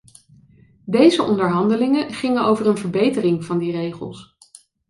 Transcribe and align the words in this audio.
Deze 0.85 1.23
onderhandelingen 1.23 2.13
gingen 2.13 2.45
over 2.45 2.67
een 2.67 2.77
verbetering 2.77 3.45
van 3.45 3.57
die 3.57 3.71
regels. 3.71 4.35